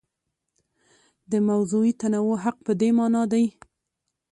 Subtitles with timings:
[1.31, 3.45] د موضوعي تنوع حق په دې مانا دی.